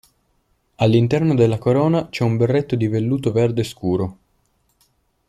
All'interno 0.77 1.35
della 1.35 1.59
corona 1.59 2.09
c'è 2.09 2.23
un 2.23 2.35
berretto 2.35 2.75
di 2.75 2.87
velluto 2.87 3.31
verde 3.31 3.63
scuro. 3.63 4.17